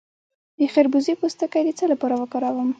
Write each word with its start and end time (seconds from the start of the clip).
د 0.57 0.59
خربوزې 0.73 1.13
پوستکی 1.21 1.61
د 1.65 1.69
څه 1.79 1.85
لپاره 1.91 2.15
وکاروم؟ 2.21 2.69